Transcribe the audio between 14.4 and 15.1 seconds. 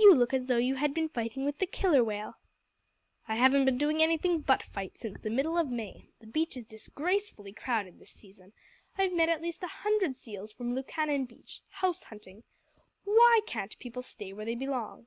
they belong?"